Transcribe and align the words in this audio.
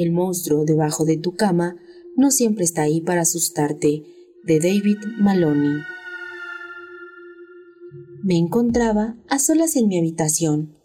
El 0.00 0.12
monstruo 0.12 0.64
debajo 0.64 1.04
de 1.04 1.16
tu 1.16 1.34
cama 1.34 1.74
no 2.14 2.30
siempre 2.30 2.62
está 2.62 2.82
ahí 2.82 3.00
para 3.00 3.22
asustarte, 3.22 4.04
de 4.44 4.60
David 4.60 4.98
Maloney. 5.18 5.82
Me 8.22 8.36
encontraba 8.36 9.16
a 9.28 9.40
solas 9.40 9.74
en 9.74 9.88
mi 9.88 9.98
habitación, 9.98 10.76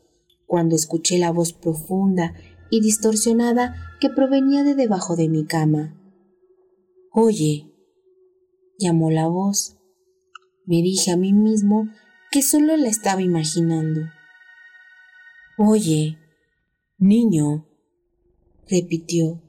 cuando 0.48 0.76
escuché 0.76 1.20
la 1.20 1.30
voz 1.32 1.54
profunda 1.54 2.34
y 2.72 2.82
distorsionada 2.82 3.76
que 4.02 4.10
provenía 4.10 4.64
de 4.64 4.74
debajo 4.74 5.16
de 5.16 5.30
mi 5.30 5.46
cama. 5.46 5.96
Oye, 7.12 7.72
llamó 8.80 9.12
la 9.12 9.28
voz. 9.28 9.78
Me 10.66 10.78
dije 10.82 11.12
a 11.12 11.18
mí 11.18 11.34
mismo 11.34 11.88
que 12.32 12.42
solo 12.42 12.76
la 12.78 12.88
estaba 12.88 13.22
imaginando. 13.22 14.02
Oye, 15.60 16.18
niño, 16.98 17.68
repitió. 18.70 19.42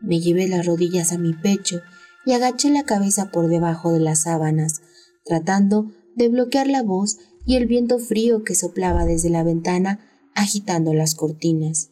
Me 0.00 0.20
llevé 0.20 0.48
las 0.48 0.66
rodillas 0.66 1.12
a 1.12 1.18
mi 1.18 1.32
pecho 1.32 1.80
y 2.24 2.32
agaché 2.32 2.70
la 2.70 2.84
cabeza 2.84 3.30
por 3.30 3.48
debajo 3.48 3.92
de 3.92 4.00
las 4.00 4.22
sábanas, 4.22 4.82
tratando 5.24 5.92
de 6.16 6.28
bloquear 6.28 6.66
la 6.66 6.82
voz 6.82 7.18
y 7.46 7.56
el 7.56 7.66
viento 7.66 7.98
frío 7.98 8.44
que 8.44 8.54
soplaba 8.54 9.04
desde 9.04 9.30
la 9.30 9.44
ventana 9.44 10.08
agitando 10.34 10.94
las 10.94 11.14
cortinas. 11.14 11.90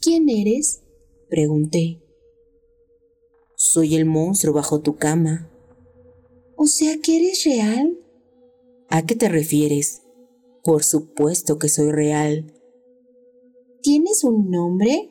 ¿Quién 0.00 0.28
eres? 0.28 0.82
pregunté. 1.28 2.02
Soy 3.56 3.94
el 3.94 4.06
monstruo 4.06 4.54
bajo 4.54 4.80
tu 4.80 4.96
cama. 4.96 5.50
¿O 6.56 6.66
sea 6.66 6.98
que 7.02 7.18
eres 7.18 7.44
real? 7.44 7.98
¿A 8.88 9.04
qué 9.04 9.14
te 9.14 9.28
refieres? 9.28 10.02
Por 10.64 10.82
supuesto 10.82 11.58
que 11.58 11.68
soy 11.68 11.90
real. 11.92 12.52
¿Tienes 13.82 14.24
un 14.24 14.50
nombre? 14.50 15.09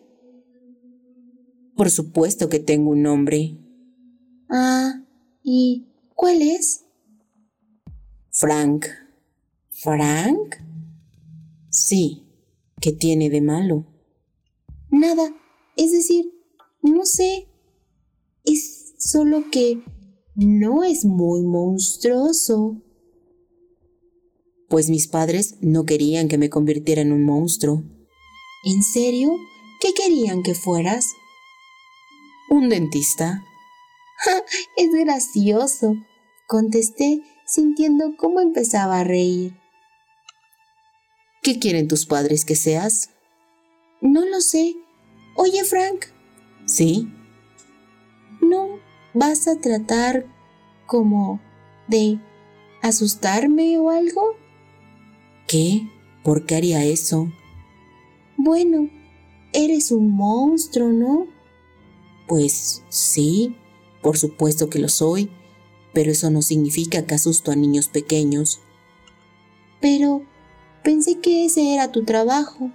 Por 1.80 1.92
supuesto 1.92 2.50
que 2.50 2.60
tengo 2.60 2.90
un 2.90 3.04
nombre. 3.04 3.58
Ah, 4.50 5.02
¿y 5.42 5.88
cuál 6.14 6.42
es? 6.42 6.84
Frank. 8.32 8.88
¿Frank? 9.72 10.58
Sí, 11.70 12.28
¿qué 12.82 12.92
tiene 12.92 13.30
de 13.30 13.40
malo? 13.40 13.86
Nada, 14.92 15.34
es 15.78 15.94
decir, 15.94 16.26
no 16.82 17.06
sé. 17.06 17.48
Es 18.44 18.96
solo 18.98 19.46
que 19.50 19.82
no 20.36 20.84
es 20.84 21.06
muy 21.06 21.44
monstruoso. 21.44 22.82
Pues 24.68 24.90
mis 24.90 25.08
padres 25.08 25.56
no 25.62 25.86
querían 25.86 26.28
que 26.28 26.38
me 26.38 26.50
convirtiera 26.50 27.02
en 27.02 27.14
un 27.14 27.24
monstruo. 27.24 27.84
¿En 28.66 28.84
serio? 28.84 29.32
¿Qué 29.80 29.94
querían 29.94 30.44
que 30.44 30.56
fueras? 30.56 31.06
Un 32.50 32.70
dentista. 32.70 33.44
es 34.78 34.92
gracioso, 34.92 35.96
contesté 36.48 37.22
sintiendo 37.46 38.16
cómo 38.18 38.40
empezaba 38.40 39.00
a 39.00 39.04
reír. 39.04 39.54
¿Qué 41.42 41.60
quieren 41.60 41.88
tus 41.88 42.06
padres 42.06 42.46
que 42.46 42.56
seas? 42.56 43.12
No 44.02 44.26
lo 44.26 44.42
sé. 44.42 44.76
Oye, 45.36 45.64
Frank. 45.64 46.06
¿Sí? 46.66 47.08
¿No 48.42 48.80
vas 49.14 49.48
a 49.48 49.60
tratar 49.60 50.26
como 50.86 51.40
de 51.88 52.20
asustarme 52.82 53.78
o 53.80 53.90
algo? 53.90 54.36
¿Qué? 55.48 55.88
¿Por 56.24 56.46
qué 56.46 56.56
haría 56.56 56.84
eso? 56.84 57.32
Bueno, 58.38 58.90
eres 59.54 59.92
un 59.92 60.12
monstruo, 60.12 60.90
¿no? 60.90 61.39
Pues 62.30 62.84
sí, 62.90 63.56
por 64.04 64.20
supuesto 64.20 64.70
que 64.70 64.78
lo 64.78 64.88
soy, 64.88 65.32
pero 65.94 66.12
eso 66.12 66.30
no 66.30 66.44
significa 66.44 67.04
que 67.04 67.16
asusto 67.16 67.50
a 67.52 67.56
niños 67.56 67.88
pequeños. 67.88 68.62
Pero 69.82 70.22
pensé 70.84 71.20
que 71.22 71.46
ese 71.46 71.74
era 71.74 71.92
tu 71.92 72.06
trabajo. 72.06 72.70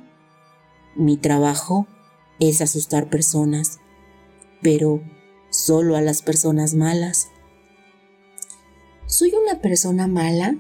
Mi 0.97 1.17
trabajo 1.17 1.87
es 2.41 2.61
asustar 2.63 3.09
personas, 3.09 3.79
pero 4.61 5.01
solo 5.51 5.95
a 5.95 6.01
las 6.01 6.23
personas 6.23 6.75
malas. 6.75 7.29
¿Soy 9.07 9.33
una 9.41 9.61
persona 9.61 10.09
mala? 10.09 10.57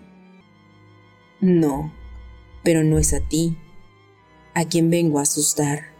No, 1.40 1.92
pero 2.62 2.84
no 2.84 2.98
es 2.98 3.12
a 3.12 3.18
ti, 3.18 3.58
a 4.54 4.66
quien 4.66 4.88
vengo 4.88 5.18
a 5.18 5.22
asustar. 5.22 5.93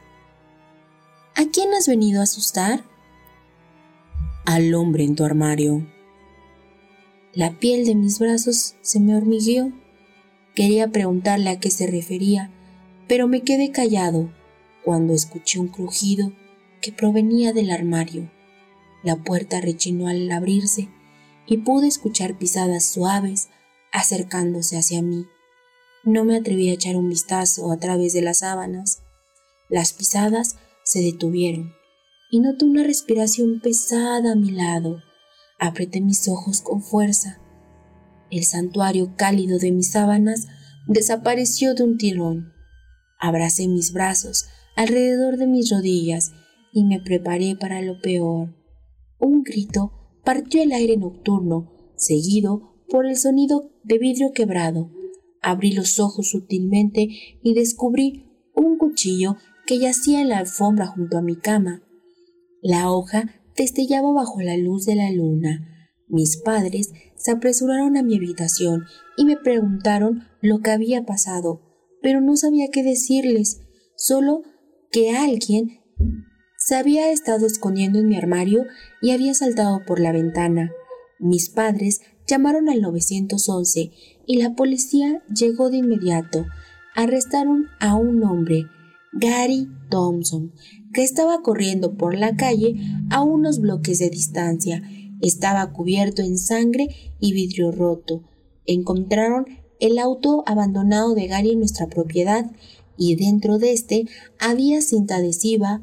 ¿A 1.37 1.47
quién 1.47 1.75
has 1.75 1.89
venido 1.89 2.21
a 2.21 2.25
asustar? 2.25 2.84
Al 4.47 4.72
hombre 4.75 5.03
en 5.03 5.17
tu 5.17 5.25
armario. 5.25 5.84
La 7.33 7.59
piel 7.59 7.84
de 7.84 7.97
mis 7.97 8.21
brazos 8.21 8.77
se 8.83 9.00
me 9.00 9.17
hormigueó. 9.17 9.72
Quería 10.55 10.93
preguntarle 10.93 11.50
a 11.50 11.59
qué 11.59 11.72
se 11.72 11.89
refería, 11.89 12.53
pero 13.09 13.27
me 13.27 13.43
quedé 13.43 13.72
callado 13.72 14.33
cuando 14.84 15.12
escuché 15.12 15.59
un 15.59 15.67
crujido 15.67 16.33
que 16.81 16.93
provenía 16.93 17.53
del 17.53 17.72
armario. 17.72 18.31
La 19.03 19.16
puerta 19.16 19.61
rechinó 19.61 20.06
al 20.06 20.31
abrirse 20.31 20.89
y 21.47 21.59
pude 21.59 21.89
escuchar 21.89 22.39
pisadas 22.39 22.84
suaves 22.84 23.49
acercándose 23.91 24.78
hacia 24.78 25.03
mí. 25.03 25.27
No 26.05 26.25
me 26.25 26.37
atreví 26.37 26.71
a 26.71 26.75
echar 26.75 26.95
un 26.95 27.09
vistazo 27.09 27.72
a 27.72 27.78
través 27.78 28.12
de 28.12 28.22
las 28.22 28.39
sábanas. 28.39 29.03
Las 29.69 29.93
pisadas 29.93 30.59
se 30.84 31.00
detuvieron 31.00 31.72
y 32.31 32.41
noté 32.41 32.65
una 32.65 32.83
respiración 32.83 33.61
pesada 33.61 34.33
a 34.33 34.37
mi 34.37 34.50
lado. 34.50 35.03
Apreté 35.59 36.00
mis 36.00 36.28
ojos 36.28 36.61
con 36.61 36.83
fuerza. 36.83 37.41
El 38.31 38.45
santuario 38.45 39.15
cálido 39.17 39.59
de 39.59 39.71
mis 39.71 39.93
sábanas 39.93 40.49
desapareció 40.89 41.75
de 41.75 41.84
un 41.84 41.97
tirón. 41.97 42.53
Abracé 43.21 43.69
mis 43.69 43.93
brazos 43.93 44.47
alrededor 44.77 45.37
de 45.37 45.47
mis 45.47 45.71
rodillas 45.71 46.33
y 46.72 46.84
me 46.84 47.01
preparé 47.01 47.56
para 47.56 47.81
lo 47.81 48.01
peor. 48.01 48.55
Un 49.21 49.43
grito 49.45 49.93
partió 50.25 50.62
el 50.62 50.72
aire 50.72 50.97
nocturno, 50.97 51.72
seguido 51.97 52.75
por 52.89 53.06
el 53.06 53.16
sonido 53.16 53.71
de 53.84 53.99
vidrio 53.99 54.33
quebrado. 54.33 54.91
Abrí 55.41 55.72
los 55.72 56.01
ojos 56.01 56.31
sutilmente 56.31 57.09
y 57.43 57.55
descubrí 57.55 58.27
un 58.55 58.77
cuchillo 58.77 59.37
que 59.66 59.78
yacía 59.78 60.20
en 60.20 60.28
la 60.28 60.38
alfombra 60.38 60.86
junto 60.86 61.19
a 61.19 61.22
mi 61.22 61.36
cama. 61.36 61.82
La 62.62 62.91
hoja 62.91 63.30
destellaba 63.56 64.12
bajo 64.12 64.41
la 64.41 64.56
luz 64.56 64.86
de 64.86 64.94
la 64.94 65.10
luna. 65.10 65.69
Mis 66.08 66.36
padres 66.36 66.92
se 67.16 67.30
apresuraron 67.30 67.97
a 67.97 68.03
mi 68.03 68.16
habitación 68.16 68.84
y 69.16 69.24
me 69.24 69.36
preguntaron 69.36 70.24
lo 70.41 70.60
que 70.60 70.70
había 70.70 71.04
pasado, 71.04 71.62
pero 72.03 72.20
no 72.20 72.36
sabía 72.36 72.69
qué 72.70 72.82
decirles, 72.82 73.60
solo 73.97 74.42
que 74.91 75.10
alguien 75.10 75.80
se 76.58 76.76
había 76.76 77.10
estado 77.10 77.47
escondiendo 77.47 77.98
en 77.98 78.08
mi 78.08 78.16
armario 78.16 78.64
y 79.03 79.10
había 79.10 79.34
saltado 79.34 79.82
por 79.86 80.00
la 80.00 80.12
ventana. 80.12 80.72
Mis 81.19 81.50
padres 81.50 82.00
llamaron 82.26 82.69
al 82.69 82.80
911 82.80 83.92
y 84.26 84.42
la 84.42 84.54
policía 84.54 85.22
llegó 85.34 85.70
de 85.70 85.78
inmediato. 85.78 86.47
Arrestaron 86.94 87.66
a 87.80 87.97
un 87.97 88.22
hombre 88.24 88.66
Gary 89.16 89.69
Thompson, 89.91 90.52
que 90.92 91.04
estaba 91.04 91.41
corriendo 91.42 91.97
por 91.97 92.16
la 92.16 92.36
calle 92.36 92.76
a 93.10 93.22
unos 93.22 93.60
bloques 93.60 94.00
de 94.00 94.10
distancia. 94.10 94.82
Estaba 95.20 95.72
cubierto 95.72 96.22
en 96.22 96.36
sangre 96.36 96.88
y 97.20 97.32
vidrio 97.32 97.70
roto. 97.70 98.24
Encontraron 98.66 99.47
el 99.78 99.98
auto 99.98 100.42
abandonado 100.47 101.14
de 101.14 101.28
Gary 101.28 101.53
en 101.53 101.60
nuestra 101.60 101.86
propiedad 101.86 102.50
y 102.97 103.15
dentro 103.16 103.59
de 103.59 103.72
este 103.72 104.06
había 104.39 104.80
cinta 104.83 105.16
adhesiva, 105.16 105.83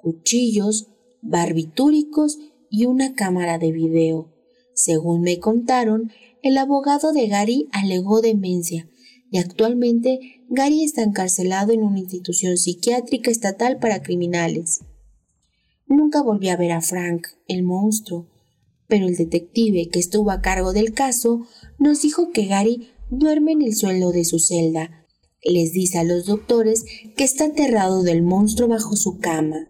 cuchillos, 0.00 0.88
barbitúricos 1.20 2.38
y 2.70 2.86
una 2.86 3.14
cámara 3.14 3.58
de 3.58 3.72
video. 3.72 4.32
Según 4.72 5.20
me 5.20 5.38
contaron, 5.38 6.10
el 6.42 6.56
abogado 6.56 7.12
de 7.12 7.26
Gary 7.28 7.68
alegó 7.72 8.22
demencia 8.22 8.88
y 9.30 9.38
actualmente 9.38 10.42
Gary 10.48 10.82
está 10.82 11.02
encarcelado 11.02 11.72
en 11.72 11.82
una 11.82 12.00
institución 12.00 12.56
psiquiátrica 12.56 13.30
estatal 13.30 13.78
para 13.78 14.02
criminales. 14.02 14.80
Nunca 15.86 16.22
volví 16.22 16.48
a 16.48 16.56
ver 16.56 16.72
a 16.72 16.80
Frank, 16.80 17.28
el 17.46 17.62
monstruo, 17.62 18.26
pero 18.88 19.06
el 19.06 19.16
detective 19.16 19.88
que 19.88 20.00
estuvo 20.00 20.30
a 20.30 20.40
cargo 20.40 20.72
del 20.72 20.92
caso 20.92 21.46
nos 21.78 22.02
dijo 22.02 22.30
que 22.32 22.46
Gary 22.46 22.88
duerme 23.10 23.52
en 23.52 23.62
el 23.62 23.74
suelo 23.74 24.10
de 24.10 24.24
su 24.24 24.38
celda. 24.38 25.06
Les 25.42 25.72
dice 25.72 25.98
a 25.98 26.04
los 26.04 26.26
doctores 26.26 26.84
que 27.16 27.24
está 27.24 27.46
aterrado 27.46 28.02
del 28.02 28.22
monstruo 28.22 28.68
bajo 28.68 28.96
su 28.96 29.18
cama. 29.18 29.68